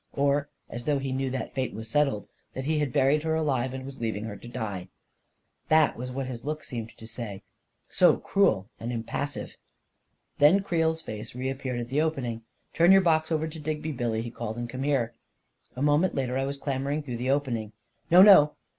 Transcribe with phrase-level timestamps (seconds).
[0.13, 3.71] Or as though he knew that fate was settled— that he had buried her alive
[3.71, 4.87] and was leaving her to die!
[5.69, 7.43] That was what his look seemed to say,
[7.87, 9.57] so cruel and impassive...
[10.39, 12.41] Then Creel's face re appeared at the opening."
[12.73, 15.13] Turn your box over to Digby, Billy," he called, 44 and come here."
[15.75, 17.71] A moment later, I was clambering through the opening.
[18.09, 18.55] 44 No, no